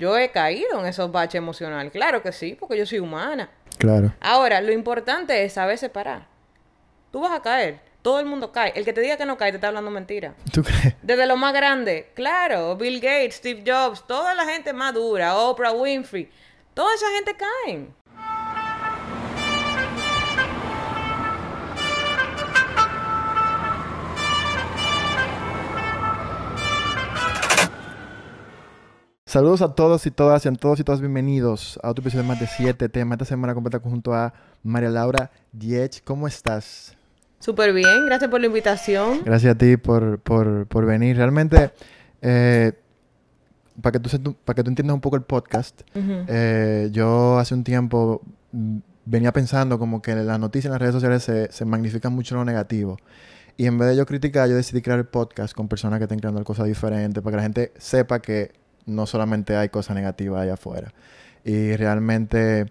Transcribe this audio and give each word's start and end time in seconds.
Yo 0.00 0.16
he 0.16 0.30
caído 0.30 0.78
en 0.78 0.86
esos 0.86 1.10
baches 1.10 1.34
emocionales. 1.34 1.90
Claro 1.90 2.22
que 2.22 2.30
sí, 2.30 2.56
porque 2.58 2.78
yo 2.78 2.86
soy 2.86 3.00
humana. 3.00 3.50
Claro. 3.78 4.14
Ahora, 4.20 4.60
lo 4.60 4.70
importante 4.70 5.44
es 5.44 5.54
saber 5.54 5.76
separar. 5.76 6.28
Tú 7.10 7.18
vas 7.18 7.32
a 7.32 7.42
caer. 7.42 7.80
Todo 8.00 8.20
el 8.20 8.26
mundo 8.26 8.52
cae. 8.52 8.72
El 8.76 8.84
que 8.84 8.92
te 8.92 9.00
diga 9.00 9.16
que 9.16 9.26
no 9.26 9.36
cae 9.36 9.50
te 9.50 9.56
está 9.56 9.66
hablando 9.66 9.90
mentira. 9.90 10.34
¿Tú 10.52 10.62
crees? 10.62 10.94
Desde 11.02 11.26
lo 11.26 11.36
más 11.36 11.52
grande, 11.52 12.12
claro, 12.14 12.76
Bill 12.76 13.00
Gates, 13.00 13.34
Steve 13.34 13.64
Jobs, 13.66 14.06
toda 14.06 14.36
la 14.36 14.44
gente 14.44 14.72
madura, 14.72 15.36
Oprah 15.36 15.72
Winfrey, 15.72 16.30
toda 16.74 16.94
esa 16.94 17.10
gente 17.16 17.34
caen. 17.36 17.92
Saludos 29.28 29.60
a 29.60 29.74
todos 29.74 30.06
y 30.06 30.10
todas, 30.10 30.40
sean 30.40 30.56
todos 30.56 30.80
y 30.80 30.84
todas 30.84 31.02
bienvenidos 31.02 31.78
a 31.82 31.90
otro 31.90 32.00
episodio 32.00 32.22
de 32.22 32.28
más 32.28 32.40
de 32.40 32.46
7 32.46 32.88
temas. 32.88 33.16
Esta 33.16 33.26
semana 33.26 33.52
completa 33.52 33.78
junto 33.78 34.14
a 34.14 34.32
María 34.62 34.88
Laura 34.88 35.30
Diech. 35.52 36.02
¿Cómo 36.02 36.26
estás? 36.26 36.96
Súper 37.38 37.74
bien, 37.74 38.06
gracias 38.06 38.30
por 38.30 38.40
la 38.40 38.46
invitación. 38.46 39.20
Gracias 39.26 39.54
a 39.54 39.58
ti 39.58 39.76
por, 39.76 40.18
por, 40.20 40.66
por 40.68 40.86
venir. 40.86 41.18
Realmente, 41.18 41.72
eh, 42.22 42.72
para 43.82 43.92
que, 43.92 44.00
tú, 44.00 44.34
para 44.46 44.54
que 44.54 44.62
tú 44.62 44.70
entiendas 44.70 44.94
un 44.94 45.02
poco 45.02 45.16
el 45.16 45.22
podcast, 45.24 45.82
eh, 45.94 46.88
yo 46.90 47.38
hace 47.38 47.52
un 47.52 47.64
tiempo 47.64 48.22
mm, 48.52 48.78
venía 49.04 49.30
pensando 49.34 49.78
como 49.78 50.00
que 50.00 50.14
las 50.14 50.40
noticias 50.40 50.70
en 50.70 50.72
las 50.72 50.80
redes 50.80 50.94
sociales 50.94 51.22
se, 51.22 51.52
se 51.52 51.66
magnifican 51.66 52.14
mucho 52.14 52.34
lo 52.34 52.46
negativo. 52.46 52.96
Y 53.58 53.66
en 53.66 53.76
vez 53.76 53.90
de 53.90 53.96
yo 53.96 54.06
criticar, 54.06 54.48
yo 54.48 54.56
decidí 54.56 54.80
crear 54.80 54.98
el 54.98 55.06
podcast 55.06 55.52
con 55.52 55.68
personas 55.68 55.98
que 55.98 56.04
estén 56.04 56.18
creando 56.18 56.42
cosas 56.44 56.64
diferentes 56.64 57.22
para 57.22 57.32
que 57.32 57.36
la 57.36 57.42
gente 57.42 57.72
sepa 57.76 58.22
que 58.22 58.67
no 58.88 59.06
solamente 59.06 59.56
hay 59.56 59.68
cosas 59.68 59.94
negativas 59.96 60.42
allá 60.42 60.54
afuera. 60.54 60.92
Y 61.44 61.76
realmente 61.76 62.66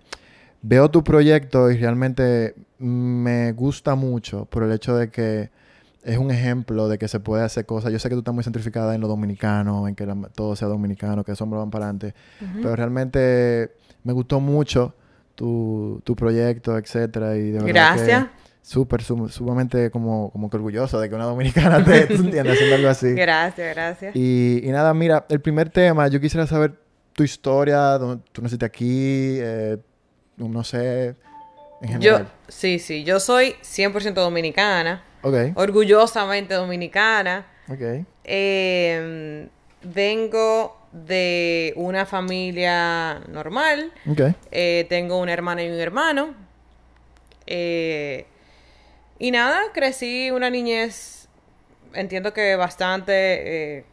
veo 0.61 0.89
tu 0.91 1.03
proyecto 1.03 1.71
y 1.71 1.77
realmente 1.77 2.55
me 2.79 3.51
gusta 3.53 3.95
mucho 3.95 4.45
por 4.45 4.63
el 4.63 4.71
hecho 4.71 4.95
de 4.95 5.09
que 5.09 5.49
es 6.03 6.17
un 6.17 6.31
ejemplo 6.31 6.87
de 6.87 6.97
que 6.97 7.07
se 7.07 7.19
puede 7.19 7.43
hacer 7.43 7.65
cosas. 7.65 7.91
Yo 7.91 7.99
sé 7.99 8.07
que 8.09 8.15
tú 8.15 8.19
estás 8.19 8.33
muy 8.33 8.43
centrificada 8.43 8.95
en 8.95 9.01
lo 9.01 9.07
dominicano, 9.07 9.87
en 9.87 9.95
que 9.95 10.05
la- 10.05 10.15
todo 10.33 10.55
sea 10.55 10.67
dominicano, 10.67 11.23
que 11.23 11.31
esos 11.31 11.41
hombres 11.41 11.59
van 11.59 11.69
para 11.71 11.85
adelante. 11.85 12.13
Pero 12.61 12.75
realmente 12.75 13.71
me 14.03 14.13
gustó 14.13 14.39
mucho 14.39 14.95
tu, 15.35 16.01
tu 16.03 16.15
proyecto, 16.15 16.77
etcétera. 16.77 17.35
Y 17.35 17.51
de 17.51 17.59
verdad 17.59 17.67
Gracias. 17.67 18.25
que 18.25 18.46
Súper, 18.67 19.01
sum- 19.01 19.29
sumamente 19.29 19.89
como, 19.91 20.29
como 20.29 20.49
que 20.49 20.57
orgulloso 20.57 20.99
de 20.99 21.07
que 21.07 21.15
una 21.15 21.23
dominicana 21.23 21.81
te, 21.85 22.05
¿tú 22.07 22.15
entiendes? 22.15 22.55
haciendo 22.55 22.75
algo 22.75 22.89
así. 22.89 23.13
Gracias, 23.15 23.73
gracias. 23.73 24.13
Y, 24.13 24.59
y 24.61 24.69
nada, 24.71 24.93
mira, 24.93 25.25
el 25.29 25.39
primer 25.39 25.69
tema, 25.69 26.09
yo 26.09 26.19
quisiera 26.19 26.45
saber 26.47 26.73
tu 27.13 27.23
historia, 27.23 27.77
dónde 27.97 28.21
tú 28.33 28.41
naciste 28.41 28.65
aquí, 28.65 29.37
eh, 29.39 29.77
no 30.35 30.65
sé, 30.65 31.15
en 31.81 32.01
Yo, 32.01 32.19
sí, 32.49 32.77
sí, 32.79 33.05
yo 33.05 33.21
soy 33.21 33.55
100% 33.61 34.15
dominicana, 34.15 35.01
Ok, 35.21 35.35
orgullosamente 35.55 36.53
dominicana. 36.53 37.45
ok. 37.69 38.05
Eh, 38.25 39.47
vengo 39.81 40.75
de 40.91 41.71
una 41.77 42.05
familia 42.05 43.21
normal. 43.29 43.93
Ok, 44.09 44.21
Eh, 44.51 44.85
tengo 44.89 45.19
una 45.21 45.31
hermana 45.31 45.63
y 45.63 45.69
un 45.69 45.79
hermano. 45.79 46.33
Eh, 47.45 48.25
y 49.19 49.31
nada, 49.31 49.61
crecí 49.73 50.31
una 50.31 50.49
niñez, 50.49 51.27
entiendo 51.93 52.33
que 52.33 52.55
bastante 52.55 53.77
eh, 53.77 53.85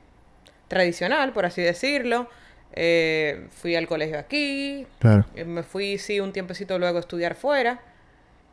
tradicional, 0.69 1.33
por 1.33 1.47
así 1.47 1.63
decirlo. 1.63 2.29
Eh, 2.77 3.47
fui 3.51 3.77
al 3.77 3.87
colegio 3.87 4.19
aquí. 4.19 4.87
claro. 4.99 5.25
eh, 5.37 5.45
me 5.45 5.63
fui, 5.63 5.97
sí, 5.99 6.19
un 6.19 6.33
tiempecito 6.33 6.79
luego 6.79 6.99
a 6.99 7.01
estudiar 7.01 7.37
fuera. 7.37 7.81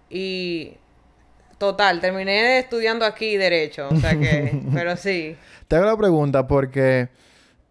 Y 0.10 0.74
total, 1.58 2.00
terminé 2.02 2.60
estudiando 2.60 3.06
aquí 3.06 3.38
derecho. 3.38 3.90
O 3.90 3.96
sea 3.96 4.18
que, 4.18 4.62
pero 4.74 4.96
sí. 4.96 5.36
Te 5.68 5.76
hago 5.76 5.86
la 5.86 5.98
pregunta 5.98 6.48
porque 6.48 7.10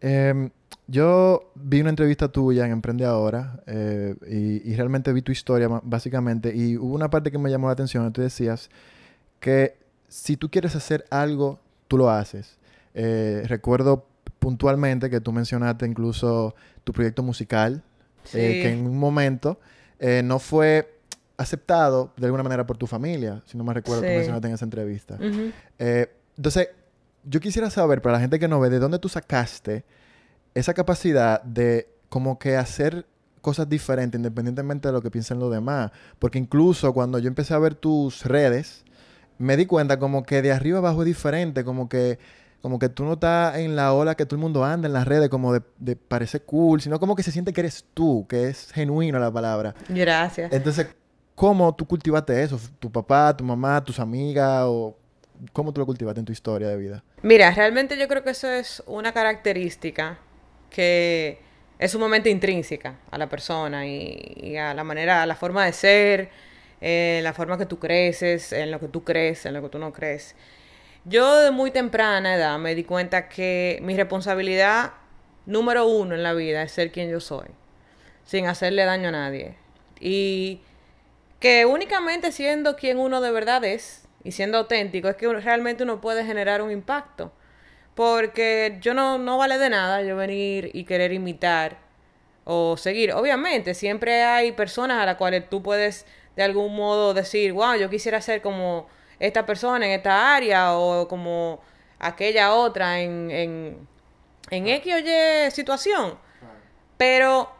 em, 0.00 0.50
yo 0.90 1.52
vi 1.54 1.80
una 1.80 1.90
entrevista 1.90 2.26
tuya 2.26 2.66
en 2.66 2.72
Emprende 2.72 3.04
Ahora 3.04 3.62
eh, 3.66 4.16
y, 4.26 4.68
y 4.68 4.74
realmente 4.74 5.12
vi 5.12 5.22
tu 5.22 5.30
historia 5.30 5.68
básicamente 5.84 6.52
y 6.54 6.76
hubo 6.76 6.94
una 6.96 7.08
parte 7.08 7.30
que 7.30 7.38
me 7.38 7.48
llamó 7.48 7.68
la 7.68 7.74
atención. 7.74 8.12
Tú 8.12 8.22
decías 8.22 8.70
que 9.38 9.76
si 10.08 10.36
tú 10.36 10.50
quieres 10.50 10.74
hacer 10.74 11.04
algo, 11.10 11.60
tú 11.86 11.96
lo 11.96 12.10
haces. 12.10 12.58
Eh, 12.94 13.44
recuerdo 13.46 14.04
puntualmente 14.40 15.10
que 15.10 15.20
tú 15.20 15.30
mencionaste 15.30 15.86
incluso 15.86 16.56
tu 16.82 16.92
proyecto 16.92 17.22
musical, 17.22 17.84
eh, 18.32 18.60
que 18.62 18.72
en 18.72 18.84
un 18.84 18.98
momento 18.98 19.60
no 20.24 20.40
fue 20.40 20.98
aceptado 21.36 22.12
de 22.16 22.26
alguna 22.26 22.42
manera 22.42 22.66
por 22.66 22.76
tu 22.76 22.88
familia, 22.88 23.42
si 23.46 23.56
no 23.56 23.62
me 23.62 23.74
recuerdo, 23.74 24.02
tú 24.02 24.08
mencionaste 24.08 24.48
en 24.48 24.54
esa 24.54 24.64
entrevista. 24.64 25.18
Entonces, 25.78 26.70
yo 27.22 27.38
quisiera 27.38 27.70
saber, 27.70 28.02
para 28.02 28.14
la 28.14 28.20
gente 28.20 28.40
que 28.40 28.48
no 28.48 28.58
ve, 28.58 28.70
¿de 28.70 28.80
dónde 28.80 28.98
tú 28.98 29.08
sacaste 29.08 29.84
esa 30.54 30.74
capacidad 30.74 31.42
de 31.42 31.88
como 32.08 32.38
que 32.38 32.56
hacer 32.56 33.06
cosas 33.40 33.68
diferentes 33.68 34.18
independientemente 34.18 34.88
de 34.88 34.92
lo 34.92 35.02
que 35.02 35.10
piensen 35.10 35.38
los 35.38 35.50
demás? 35.50 35.90
Porque 36.18 36.38
incluso 36.38 36.92
cuando 36.92 37.18
yo 37.18 37.28
empecé 37.28 37.54
a 37.54 37.58
ver 37.58 37.74
tus 37.74 38.24
redes, 38.24 38.84
me 39.38 39.56
di 39.56 39.66
cuenta 39.66 39.98
como 39.98 40.24
que 40.24 40.42
de 40.42 40.52
arriba 40.52 40.78
abajo 40.78 41.02
es 41.02 41.06
diferente, 41.06 41.64
como 41.64 41.88
que 41.88 42.18
como 42.60 42.78
que 42.78 42.88
tú 42.88 43.04
no 43.04 43.14
estás 43.14 43.56
en 43.56 43.74
la 43.74 43.94
ola 43.94 44.14
que 44.14 44.26
todo 44.26 44.36
el 44.36 44.42
mundo 44.42 44.64
anda 44.64 44.86
en 44.86 44.92
las 44.92 45.06
redes, 45.06 45.28
como 45.30 45.52
de, 45.52 45.62
de 45.78 45.96
parecer 45.96 46.42
cool, 46.42 46.80
sino 46.80 47.00
como 47.00 47.16
que 47.16 47.22
se 47.22 47.32
siente 47.32 47.52
que 47.52 47.60
eres 47.60 47.84
tú, 47.94 48.26
que 48.28 48.48
es 48.48 48.70
genuino 48.72 49.18
la 49.18 49.32
palabra. 49.32 49.74
Gracias. 49.88 50.52
Entonces, 50.52 50.88
¿cómo 51.34 51.74
tú 51.74 51.86
cultivaste 51.86 52.42
eso? 52.42 52.60
¿Tu 52.78 52.92
papá, 52.92 53.34
tu 53.34 53.44
mamá, 53.44 53.82
tus 53.82 53.98
amigas? 53.98 54.64
¿O 54.66 54.94
cómo 55.52 55.72
tú 55.72 55.80
lo 55.80 55.86
cultivaste 55.86 56.20
en 56.20 56.26
tu 56.26 56.32
historia 56.32 56.68
de 56.68 56.76
vida? 56.76 57.02
Mira, 57.22 57.50
realmente 57.50 57.98
yo 57.98 58.06
creo 58.08 58.22
que 58.22 58.30
eso 58.30 58.48
es 58.48 58.82
una 58.86 59.12
característica 59.12 60.18
que 60.70 61.38
es 61.78 61.90
sumamente 61.90 62.30
intrínseca 62.30 62.96
a 63.10 63.18
la 63.18 63.28
persona 63.28 63.86
y, 63.86 64.56
a 64.56 64.74
la 64.74 64.84
manera, 64.84 65.22
a 65.22 65.26
la 65.26 65.34
forma 65.34 65.64
de 65.64 65.72
ser, 65.72 66.30
eh, 66.80 67.20
la 67.22 67.32
forma 67.32 67.58
que 67.58 67.66
tú 67.66 67.78
creces, 67.78 68.52
en 68.52 68.70
lo 68.70 68.80
que 68.80 68.88
tú 68.88 69.02
crees, 69.04 69.46
en 69.46 69.54
lo 69.54 69.62
que 69.62 69.68
tú 69.68 69.78
no 69.78 69.92
crees. 69.92 70.34
Yo 71.04 71.38
de 71.38 71.50
muy 71.50 71.70
temprana 71.70 72.34
edad 72.34 72.58
me 72.58 72.74
di 72.74 72.84
cuenta 72.84 73.28
que 73.28 73.78
mi 73.82 73.96
responsabilidad 73.96 74.92
número 75.46 75.86
uno 75.86 76.14
en 76.14 76.22
la 76.22 76.34
vida 76.34 76.62
es 76.62 76.72
ser 76.72 76.92
quien 76.92 77.10
yo 77.10 77.20
soy, 77.20 77.48
sin 78.24 78.46
hacerle 78.46 78.84
daño 78.84 79.08
a 79.08 79.12
nadie. 79.12 79.56
Y 79.98 80.60
que 81.40 81.64
únicamente 81.64 82.32
siendo 82.32 82.76
quien 82.76 82.98
uno 82.98 83.22
de 83.22 83.30
verdad 83.30 83.64
es 83.64 84.06
y 84.22 84.32
siendo 84.32 84.58
auténtico 84.58 85.08
es 85.08 85.16
que 85.16 85.32
realmente 85.32 85.82
uno 85.82 86.00
puede 86.00 86.24
generar 86.24 86.60
un 86.60 86.70
impacto. 86.70 87.32
Porque 88.00 88.78
yo 88.80 88.94
no, 88.94 89.18
no 89.18 89.36
vale 89.36 89.58
de 89.58 89.68
nada 89.68 90.00
yo 90.00 90.16
venir 90.16 90.70
y 90.72 90.84
querer 90.84 91.12
imitar 91.12 91.76
o 92.44 92.78
seguir. 92.78 93.12
Obviamente, 93.12 93.74
siempre 93.74 94.22
hay 94.24 94.52
personas 94.52 95.02
a 95.02 95.04
las 95.04 95.16
cuales 95.16 95.50
tú 95.50 95.62
puedes 95.62 96.06
de 96.34 96.42
algún 96.42 96.74
modo 96.74 97.12
decir, 97.12 97.52
wow, 97.52 97.74
yo 97.74 97.90
quisiera 97.90 98.22
ser 98.22 98.40
como 98.40 98.88
esta 99.18 99.44
persona 99.44 99.84
en 99.84 99.92
esta 99.92 100.34
área 100.34 100.78
o 100.78 101.08
como 101.08 101.60
aquella 101.98 102.54
otra 102.54 103.00
en, 103.00 103.30
en, 103.30 103.88
en 104.48 104.66
X 104.66 104.94
o 104.94 104.98
Y 104.98 105.50
situación. 105.50 106.14
Pero 106.96 107.52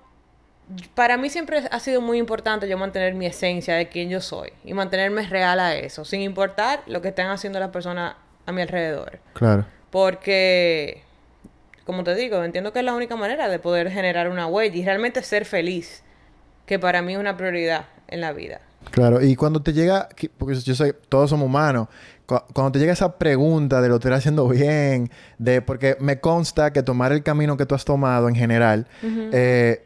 para 0.95 1.19
mí 1.19 1.29
siempre 1.29 1.65
ha 1.71 1.81
sido 1.81 2.01
muy 2.01 2.17
importante 2.17 2.67
yo 2.67 2.79
mantener 2.79 3.13
mi 3.13 3.27
esencia 3.27 3.75
de 3.75 3.91
quién 3.91 4.09
yo 4.09 4.23
soy 4.23 4.55
y 4.65 4.73
mantenerme 4.73 5.21
real 5.29 5.61
a 5.61 5.75
eso, 5.75 6.07
sin 6.07 6.23
importar 6.23 6.83
lo 6.87 7.03
que 7.03 7.09
estén 7.09 7.27
haciendo 7.27 7.61
las 7.61 7.69
personas 7.69 8.15
a 8.47 8.53
mi 8.53 8.63
alrededor. 8.63 9.19
Claro. 9.35 9.67
Porque, 9.91 11.03
como 11.85 12.05
te 12.05 12.15
digo, 12.15 12.43
entiendo 12.45 12.73
que 12.73 12.79
es 12.81 12.85
la 12.85 12.95
única 12.95 13.17
manera 13.17 13.49
de 13.49 13.59
poder 13.59 13.91
generar 13.91 14.29
una 14.31 14.47
huella 14.47 14.77
y 14.77 14.85
realmente 14.85 15.23
ser 15.23 15.45
feliz, 15.45 16.03
que 16.67 16.79
para 16.79 17.03
mí 17.03 17.15
es 17.15 17.19
una 17.19 17.37
prioridad 17.37 17.87
en 18.09 18.21
la 18.21 18.33
vida. 18.33 18.61
Claro. 18.93 19.21
Y 19.23 19.37
cuando 19.37 19.61
te 19.63 19.73
llega, 19.73 20.09
que- 20.17 20.29
porque 20.31 20.55
yo 20.55 20.75
sé, 20.75 20.93
todos 20.95 21.31
somos 21.31 21.47
humanos, 21.47 21.89
cu- 22.27 22.41
cuando 22.55 22.73
te 22.73 22.79
llega 22.79 22.93
esa 22.93 23.19
pregunta 23.19 23.81
de 23.83 23.89
lo 23.89 23.97
estoy 23.97 24.13
haciendo 24.13 24.49
bien, 24.49 25.11
de 25.39 25.61
porque 25.63 25.97
me 26.01 26.19
consta 26.21 26.73
que 26.73 26.83
tomar 26.83 27.13
el 27.13 27.23
camino 27.23 27.57
que 27.57 27.67
tú 27.67 27.75
has 27.75 27.85
tomado 27.85 28.29
en 28.29 28.35
general 28.35 28.87
eh, 29.33 29.85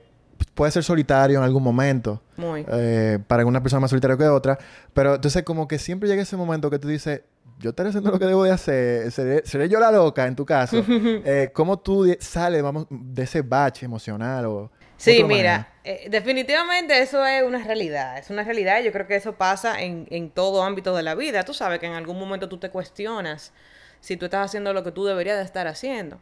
puede 0.54 0.70
ser 0.70 0.84
solitario 0.84 1.38
en 1.38 1.44
algún 1.44 1.62
momento. 1.62 2.22
Muy. 2.36 2.64
Eh, 2.70 3.18
para 3.26 3.40
alguna 3.40 3.62
persona 3.62 3.80
más 3.80 3.90
solitario 3.90 4.16
que 4.16 4.24
otra. 4.28 4.58
Pero 4.92 5.16
entonces 5.16 5.42
como 5.42 5.66
que 5.66 5.78
siempre 5.78 6.08
llega 6.08 6.22
ese 6.22 6.36
momento 6.36 6.70
que 6.70 6.78
tú 6.78 6.86
dices, 6.88 7.22
yo 7.58 7.70
estaré 7.70 7.88
haciendo 7.88 8.10
lo 8.10 8.18
que 8.18 8.26
debo 8.26 8.44
de 8.44 8.50
hacer, 8.50 9.10
seré, 9.10 9.42
seré 9.46 9.68
yo 9.68 9.80
la 9.80 9.90
loca 9.90 10.26
en 10.26 10.36
tu 10.36 10.44
caso. 10.44 10.84
eh, 10.88 11.50
¿Cómo 11.52 11.78
tú 11.78 12.14
sales, 12.20 12.62
vamos, 12.62 12.86
de 12.90 13.22
ese 13.22 13.42
bache 13.42 13.86
emocional 13.86 14.46
o... 14.46 14.70
Sí, 14.96 15.24
mira, 15.24 15.74
eh, 15.82 16.06
definitivamente 16.08 17.00
eso 17.02 17.26
es 17.26 17.42
una 17.42 17.62
realidad, 17.62 18.16
es 18.16 18.30
una 18.30 18.44
realidad, 18.44 18.80
yo 18.82 18.92
creo 18.92 19.06
que 19.06 19.16
eso 19.16 19.34
pasa 19.34 19.82
en, 19.82 20.06
en 20.10 20.30
todo 20.30 20.62
ámbito 20.62 20.94
de 20.94 21.02
la 21.02 21.14
vida, 21.14 21.42
tú 21.42 21.52
sabes 21.52 21.80
que 21.80 21.86
en 21.86 21.92
algún 21.92 22.18
momento 22.18 22.48
tú 22.48 22.58
te 22.58 22.70
cuestionas 22.70 23.52
si 24.04 24.18
tú 24.18 24.26
estás 24.26 24.44
haciendo 24.44 24.74
lo 24.74 24.84
que 24.84 24.92
tú 24.92 25.06
deberías 25.06 25.38
de 25.38 25.44
estar 25.44 25.66
haciendo, 25.66 26.20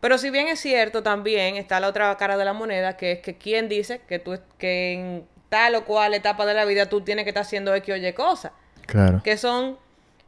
Pero 0.00 0.18
si 0.18 0.30
bien 0.30 0.48
es 0.48 0.58
cierto, 0.58 1.04
también 1.04 1.54
está 1.54 1.78
la 1.78 1.86
otra 1.86 2.16
cara 2.16 2.36
de 2.36 2.44
la 2.44 2.52
moneda, 2.52 2.96
que 2.96 3.12
es 3.12 3.20
que 3.20 3.38
quién 3.38 3.68
dice 3.68 4.00
que 4.08 4.18
tú 4.18 4.36
que 4.58 4.92
en 4.92 5.26
tal 5.48 5.76
o 5.76 5.84
cual 5.84 6.14
etapa 6.14 6.44
de 6.46 6.54
la 6.54 6.64
vida 6.64 6.86
tú 6.86 7.02
tienes 7.02 7.22
que 7.24 7.30
estar 7.30 7.42
haciendo 7.42 7.72
X 7.76 7.94
o 7.94 7.96
Y 7.96 8.12
cosas. 8.12 8.50
Claro. 8.86 9.22
Que 9.22 9.36
son 9.36 9.78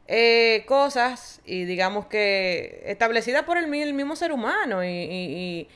eh, 0.07 0.63
cosas, 0.67 1.41
y 1.45 1.65
digamos 1.65 2.05
que 2.07 2.83
establecidas 2.85 3.43
por 3.43 3.57
el, 3.57 3.67
mi- 3.67 3.81
el 3.81 3.93
mismo 3.93 4.15
ser 4.15 4.31
humano 4.31 4.83
y, 4.83 4.87
y- 4.87 5.35
y 5.35 5.69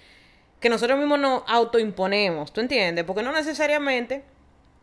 que 0.59 0.69
nosotros 0.69 0.99
mismos 0.99 1.19
nos 1.19 1.43
autoimponemos, 1.47 2.51
¿tú 2.53 2.61
entiendes? 2.61 3.05
Porque 3.05 3.23
no 3.23 3.31
necesariamente 3.31 4.23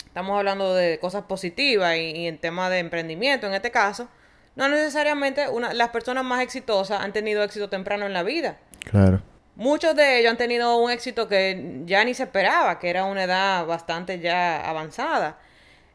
estamos 0.07 0.39
hablando 0.39 0.75
de 0.75 0.99
cosas 0.99 1.25
positivas 1.25 1.97
y, 1.97 2.01
y 2.13 2.27
en 2.27 2.39
tema 2.39 2.71
de 2.71 2.79
emprendimiento 2.79 3.47
en 3.47 3.55
este 3.55 3.71
caso, 3.71 4.09
no 4.57 4.69
necesariamente 4.69 5.49
una, 5.51 5.75
las 5.75 5.91
personas 5.91 6.25
más 6.25 6.43
exitosas 6.43 7.01
han 7.03 7.13
tenido 7.13 7.43
éxito 7.43 7.69
temprano 7.69 8.07
en 8.07 8.15
la 8.15 8.23
vida. 8.23 8.57
Claro. 8.91 9.21
Muchos 9.55 9.95
de 9.95 10.19
ellos 10.19 10.31
han 10.31 10.39
tenido 10.39 10.77
un 10.79 10.91
éxito 10.91 11.29
que 11.29 11.83
ya 11.85 12.03
ni 12.05 12.15
se 12.15 12.23
esperaba, 12.25 12.79
que 12.79 12.89
era 12.91 13.05
una 13.05 13.25
edad 13.25 13.67
bastante 13.67 14.19
ya 14.19 14.69
avanzada. 14.69 15.39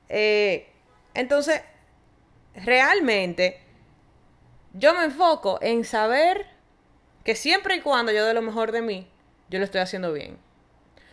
Eh, 0.09 0.67
entonces, 1.15 1.61
realmente, 2.55 3.61
yo 4.73 4.93
me 4.93 5.05
enfoco 5.05 5.59
en 5.61 5.83
saber 5.83 6.47
que 7.23 7.35
siempre 7.35 7.75
y 7.75 7.81
cuando 7.81 8.11
yo 8.11 8.25
dé 8.25 8.33
lo 8.33 8.41
mejor 8.41 8.71
de 8.71 8.81
mí, 8.81 9.07
yo 9.49 9.59
lo 9.59 9.65
estoy 9.65 9.81
haciendo 9.81 10.13
bien. 10.13 10.37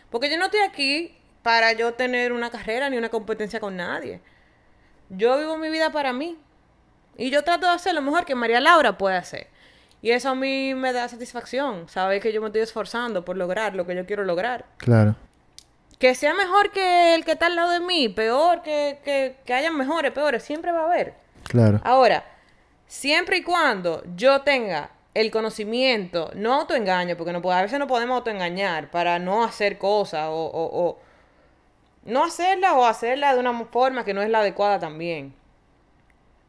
Porque 0.09 0.29
yo 0.29 0.37
no 0.37 0.45
estoy 0.45 0.61
aquí 0.61 1.17
para 1.43 1.73
yo 1.73 1.93
tener 1.93 2.31
una 2.31 2.49
carrera 2.49 2.89
ni 2.89 2.97
una 2.97 3.09
competencia 3.09 3.59
con 3.59 3.75
nadie. 3.77 4.21
Yo 5.09 5.37
vivo 5.37 5.57
mi 5.57 5.69
vida 5.69 5.91
para 5.91 6.13
mí. 6.13 6.37
Y 7.17 7.31
yo 7.31 7.43
trato 7.43 7.67
de 7.67 7.73
hacer 7.73 7.93
lo 7.93 8.01
mejor 8.01 8.25
que 8.25 8.33
María 8.33 8.61
Laura 8.61 8.97
puede 8.97 9.17
hacer. 9.17 9.47
Y 10.01 10.11
eso 10.11 10.29
a 10.29 10.35
mí 10.35 10.73
me 10.73 10.93
da 10.93 11.09
satisfacción, 11.09 11.89
saber 11.89 12.21
que 12.21 12.31
yo 12.31 12.39
me 12.39 12.47
estoy 12.47 12.61
esforzando 12.61 13.25
por 13.25 13.35
lograr 13.35 13.75
lo 13.75 13.85
que 13.85 13.95
yo 13.95 14.05
quiero 14.05 14.23
lograr. 14.23 14.65
Claro. 14.77 15.15
Que 15.97 16.15
sea 16.15 16.33
mejor 16.33 16.71
que 16.71 17.15
el 17.15 17.25
que 17.25 17.33
está 17.33 17.47
al 17.47 17.57
lado 17.57 17.71
de 17.71 17.81
mí, 17.81 18.07
peor, 18.07 18.61
que, 18.61 18.99
que, 19.03 19.35
que 19.43 19.53
hayan 19.53 19.75
mejores, 19.75 20.13
peores, 20.13 20.43
siempre 20.43 20.71
va 20.71 20.83
a 20.83 20.85
haber. 20.85 21.15
Claro. 21.49 21.81
Ahora, 21.83 22.23
siempre 22.87 23.37
y 23.37 23.43
cuando 23.43 24.01
yo 24.15 24.41
tenga 24.43 24.91
el 25.13 25.29
conocimiento, 25.31 26.31
no 26.35 26.53
autoengaño, 26.53 27.17
porque 27.17 27.33
no, 27.33 27.51
a 27.51 27.61
veces 27.61 27.77
no 27.79 27.87
podemos 27.87 28.15
autoengañar 28.15 28.89
para 28.91 29.19
no 29.19 29.43
hacer 29.43 29.77
cosas 29.77 30.27
o, 30.29 30.33
o- 30.45 30.87
o 30.87 30.99
no 32.05 32.23
hacerla 32.23 32.73
o 32.75 32.85
hacerla 32.85 33.33
de 33.33 33.39
una 33.41 33.65
forma 33.65 34.05
que 34.05 34.13
no 34.13 34.21
es 34.21 34.29
la 34.29 34.39
adecuada 34.39 34.79
también. 34.79 35.33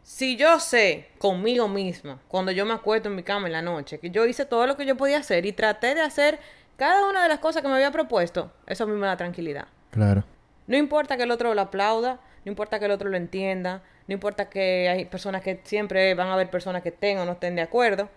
Si 0.02 0.37
yo 0.37 0.58
sé 0.61 1.08
conmigo 1.19 1.69
misma, 1.69 2.19
cuando 2.29 2.53
yo 2.53 2.64
me 2.67 2.75
acuesto 2.75 3.08
en 3.08 3.17
mi 3.17 3.23
cama 3.23 3.46
en 3.46 3.53
la 3.53 3.62
noche, 3.62 3.99
que 3.99 4.11
yo 4.11 4.26
hice 4.26 4.44
todo 4.44 4.67
lo 4.67 4.76
que 4.76 4.87
yo 4.87 4.96
podía 4.96 5.19
hacer 5.19 5.46
y 5.46 5.53
traté 5.53 5.94
de 5.94 6.00
hacer 6.03 6.38
cada 6.76 7.08
una 7.08 7.23
de 7.23 7.29
las 7.29 7.38
cosas 7.38 7.62
que 7.62 7.69
me 7.69 7.75
había 7.75 7.91
propuesto, 7.91 8.50
eso 8.67 8.85
a 8.85 8.87
mí 8.87 8.94
me 8.94 9.06
da 9.06 9.17
tranquilidad. 9.17 9.67
Claro. 9.91 10.25
No 10.67 10.76
importa 10.76 11.17
que 11.17 11.25
el 11.25 11.31
otro 11.31 11.53
lo 11.55 11.61
aplauda, 11.61 12.19
no 12.44 12.50
importa 12.50 12.79
que 12.79 12.87
el 12.87 12.91
otro 12.93 13.08
lo 13.11 13.17
entienda, 13.17 13.82
no 14.11 14.15
importa 14.15 14.49
que 14.51 14.89
hay 14.89 15.05
personas 15.05 15.41
que 15.41 15.61
siempre 15.62 16.12
van 16.17 16.27
a 16.29 16.35
haber 16.35 16.51
personas 16.51 16.83
que 16.83 16.89
estén 16.91 17.17
o 17.19 17.25
no 17.25 17.33
estén 17.33 17.55
de 17.55 17.62
acuerdo, 17.62 18.09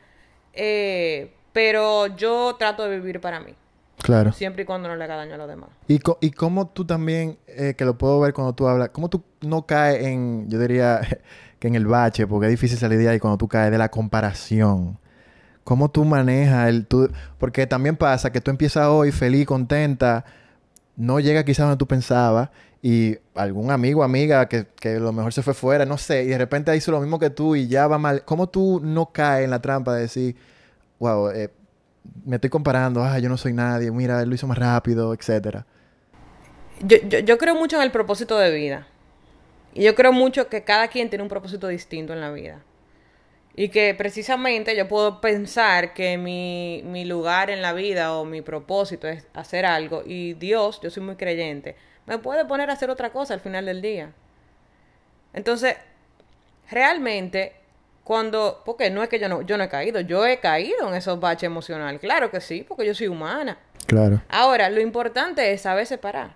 eh, 0.54 1.32
pero 1.54 2.08
yo 2.08 2.56
trato 2.58 2.84
de 2.84 3.00
vivir 3.00 3.22
para 3.22 3.40
mí, 3.40 3.54
Claro. 4.02 4.32
siempre 4.34 4.64
y 4.64 4.66
cuando 4.66 4.90
no 4.90 4.96
le 4.96 5.04
haga 5.04 5.16
daño 5.18 5.36
a 5.36 5.38
los 5.38 5.48
demás. 5.48 5.70
Y, 5.88 6.00
co- 6.00 6.18
y 6.20 6.32
cómo 6.32 6.68
tú 6.68 6.84
también, 6.84 7.38
eh, 7.48 7.76
que 7.78 7.86
lo 7.86 7.96
puedo 7.98 8.20
ver 8.20 8.34
cuando 8.34 8.54
tú 8.54 8.68
hablas, 8.68 8.90
cómo 8.90 9.08
tú 9.10 9.24
no 9.42 9.68
caes 9.68 10.04
en, 10.06 10.50
yo 10.50 10.58
diría 10.60 11.00
que 11.60 11.68
en 11.68 11.76
el 11.76 11.86
bache, 11.86 12.26
porque 12.26 12.48
es 12.48 12.52
difícil 12.52 12.78
salir 12.80 12.98
de 12.98 13.10
ahí 13.10 13.20
cuando 13.20 13.38
tú 13.38 13.48
caes 13.48 13.72
de 13.72 13.78
la 13.78 13.90
comparación. 13.90 14.98
¿Cómo 15.64 15.90
tú 15.92 16.04
manejas 16.04 16.68
el... 16.70 16.88
Tú, 16.88 17.10
porque 17.38 17.68
también 17.68 17.96
pasa 17.96 18.32
que 18.32 18.42
tú 18.42 18.52
empiezas 18.52 18.88
hoy 18.88 19.12
feliz, 19.14 19.46
contenta, 19.46 20.26
no 20.96 21.20
llega 21.20 21.44
quizás 21.44 21.66
donde 21.66 21.78
tú 21.78 21.88
pensabas 21.88 22.50
y 22.82 23.18
algún 23.34 23.72
amigo 23.72 24.04
amiga 24.04 24.48
que, 24.50 24.68
que 24.80 25.00
lo 25.00 25.14
mejor 25.14 25.34
se 25.34 25.42
fue 25.42 25.54
fuera, 25.54 25.86
no 25.86 25.98
sé, 25.98 26.24
y 26.24 26.28
de 26.28 26.38
repente 26.38 26.76
hizo 26.76 26.92
lo 26.92 27.00
mismo 27.00 27.18
que 27.18 27.30
tú 27.30 27.56
y 27.56 27.68
ya 27.68 27.88
va 27.88 27.98
mal. 27.98 28.24
¿Cómo 28.26 28.50
tú 28.50 28.82
no 28.84 29.12
caes 29.12 29.46
en 29.46 29.52
la 29.52 29.62
trampa 29.62 29.96
de 29.96 30.02
decir, 30.02 30.36
wow, 31.00 31.30
eh, 31.30 31.50
me 32.26 32.36
estoy 32.36 32.50
comparando, 32.50 33.04
ah, 33.04 33.20
yo 33.20 33.30
no 33.30 33.38
soy 33.38 33.54
nadie, 33.54 33.90
mira, 33.92 34.22
él 34.22 34.30
lo 34.30 34.36
hizo 34.36 34.48
más 34.48 34.58
rápido, 34.58 35.14
etcétera? 35.14 35.66
Yo, 36.82 36.98
yo 36.98 37.38
creo 37.38 37.56
mucho 37.56 37.78
en 37.78 37.84
el 37.84 37.92
propósito 37.92 38.38
de 38.38 38.52
vida. 38.52 38.88
Y 39.74 39.84
yo 39.84 39.96
creo 39.96 40.12
mucho 40.12 40.50
que 40.50 40.64
cada 40.64 40.88
quien 40.90 41.10
tiene 41.10 41.24
un 41.24 41.30
propósito 41.30 41.68
distinto 41.68 42.14
en 42.14 42.22
la 42.22 42.32
vida. 42.32 42.62
Y 43.56 43.70
que 43.70 43.94
precisamente 43.94 44.76
yo 44.76 44.88
puedo 44.88 45.22
pensar 45.22 45.94
que 45.94 46.18
mi, 46.18 46.82
mi 46.86 47.06
lugar 47.06 47.52
en 47.52 47.62
la 47.62 47.74
vida 47.74 48.14
o 48.14 48.26
mi 48.26 48.42
propósito 48.42 49.08
es 49.08 49.28
hacer 49.34 49.66
algo. 49.66 50.02
Y 50.06 50.34
Dios, 50.34 50.80
yo 50.82 50.90
soy 50.90 51.04
muy 51.04 51.16
creyente, 51.16 51.76
me 52.08 52.18
puede 52.18 52.46
poner 52.46 52.70
a 52.70 52.74
hacer 52.74 52.90
otra 52.90 53.12
cosa 53.12 53.34
al 53.34 53.40
final 53.40 53.66
del 53.66 53.82
día. 53.82 54.12
Entonces, 55.34 55.76
realmente, 56.70 57.54
cuando, 58.04 58.62
porque 58.66 58.90
no 58.90 59.04
es 59.04 59.10
que 59.10 59.20
yo 59.20 59.30
no, 59.30 59.42
yo 59.42 59.58
no 59.58 59.64
he 59.64 59.70
caído, 59.70 60.00
yo 60.02 60.26
he 60.26 60.40
caído 60.40 60.88
en 60.90 60.96
esos 60.96 61.20
baches 61.20 61.44
emocionales. 61.44 62.02
Claro 62.02 62.32
que 62.32 62.42
sí, 62.42 62.66
porque 62.68 62.86
yo 62.86 62.94
soy 62.94 63.08
humana. 63.08 63.58
Claro. 63.88 64.22
Ahora, 64.30 64.70
lo 64.70 64.82
importante 64.82 65.52
es 65.54 65.62
saber 65.62 65.86
separar. 65.86 66.36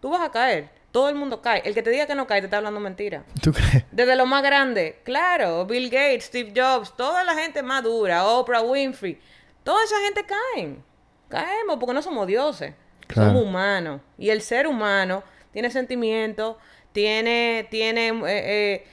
Tú 0.00 0.10
vas 0.10 0.22
a 0.22 0.30
caer. 0.30 0.68
Todo 0.94 1.08
el 1.08 1.16
mundo 1.16 1.42
cae. 1.42 1.60
El 1.64 1.74
que 1.74 1.82
te 1.82 1.90
diga 1.90 2.06
que 2.06 2.14
no 2.14 2.28
cae 2.28 2.40
te 2.40 2.44
está 2.44 2.58
hablando 2.58 2.78
mentira. 2.78 3.24
¿Tú 3.42 3.52
crees? 3.52 3.84
Desde 3.90 4.14
lo 4.14 4.26
más 4.26 4.44
grande, 4.44 5.00
claro, 5.02 5.66
Bill 5.66 5.90
Gates, 5.90 6.26
Steve 6.26 6.52
Jobs, 6.54 6.96
toda 6.96 7.24
la 7.24 7.34
gente 7.34 7.64
madura, 7.64 8.24
Oprah 8.24 8.62
Winfrey, 8.62 9.18
toda 9.64 9.82
esa 9.82 9.96
gente 10.04 10.24
caen. 10.24 10.84
Caemos 11.28 11.78
porque 11.80 11.94
no 11.94 12.00
somos 12.00 12.28
dioses. 12.28 12.74
Claro. 13.08 13.30
Somos 13.30 13.42
humanos. 13.42 14.02
Y 14.18 14.30
el 14.30 14.40
ser 14.40 14.68
humano 14.68 15.24
tiene 15.50 15.68
sentimientos, 15.68 16.58
tiene, 16.92 17.66
tiene 17.72 18.10
eh, 18.10 18.22
eh, 18.28 18.86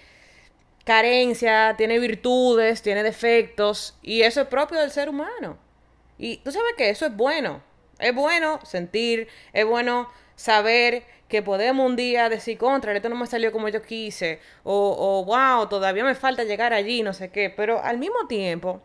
carencia, 0.83 1.75
tiene 1.77 2.00
virtudes, 2.00 2.81
tiene 2.81 3.03
defectos. 3.03 3.95
Y 4.01 4.24
eso 4.24 4.42
es 4.42 4.48
propio 4.48 4.80
del 4.80 4.89
ser 4.89 5.07
humano. 5.07 5.59
Y 6.18 6.38
tú 6.38 6.51
sabes 6.51 6.74
que 6.75 6.89
eso 6.89 7.06
es 7.06 7.15
bueno. 7.15 7.62
Es 8.00 8.15
bueno 8.15 8.59
sentir, 8.63 9.27
es 9.53 9.68
bueno 9.68 10.09
saber 10.36 11.04
que 11.28 11.42
podemos 11.42 11.86
un 11.86 11.95
día 11.95 12.28
decir 12.30 12.57
contra, 12.57 12.94
esto 12.94 13.10
no 13.10 13.16
me 13.16 13.25
salió 13.25 13.51
como 13.51 13.69
yo 13.69 13.81
quise, 13.81 14.39
o, 14.63 14.74
o 14.74 15.25
wow, 15.25 15.68
todavía 15.69 16.04
me 16.04 16.16
falta 16.16 16.44
llegar 16.44 16.74
allí, 16.74 17.04
no 17.04 17.13
sé 17.13 17.31
qué. 17.31 17.50
Pero 17.50 17.81
al 17.81 17.98
mismo 17.98 18.28
tiempo, 18.28 18.81